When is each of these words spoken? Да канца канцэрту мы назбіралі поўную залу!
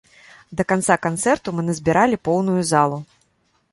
Да 0.61 0.65
канца 0.71 0.95
канцэрту 1.05 1.53
мы 1.57 1.61
назбіралі 1.69 2.21
поўную 2.31 2.59
залу! 2.71 2.97